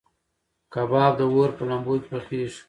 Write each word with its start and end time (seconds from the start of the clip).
کباب 0.73 1.13
د 1.19 1.21
اور 1.33 1.49
په 1.57 1.63
لمبو 1.69 1.93
کې 2.01 2.07
پخېږي. 2.11 2.59